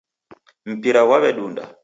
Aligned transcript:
Mpira 0.77 1.01
ghwaw'edunda. 1.07 1.63